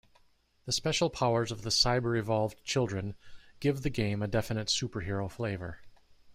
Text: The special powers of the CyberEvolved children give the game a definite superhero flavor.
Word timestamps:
The 0.65 0.71
special 0.71 1.11
powers 1.11 1.51
of 1.51 1.61
the 1.61 1.69
CyberEvolved 1.69 2.63
children 2.63 3.13
give 3.59 3.83
the 3.83 3.91
game 3.91 4.23
a 4.23 4.27
definite 4.27 4.67
superhero 4.69 5.29
flavor. 5.29 5.77